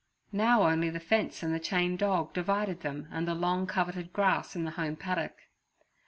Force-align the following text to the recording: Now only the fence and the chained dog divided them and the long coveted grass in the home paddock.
Now 0.33 0.63
only 0.63 0.89
the 0.89 0.99
fence 0.99 1.43
and 1.43 1.53
the 1.53 1.59
chained 1.59 1.99
dog 1.99 2.33
divided 2.33 2.79
them 2.81 3.07
and 3.11 3.27
the 3.27 3.35
long 3.35 3.67
coveted 3.67 4.11
grass 4.11 4.55
in 4.55 4.63
the 4.63 4.71
home 4.71 4.95
paddock. 4.95 5.37